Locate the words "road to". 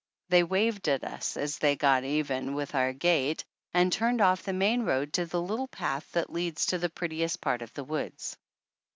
4.81-5.27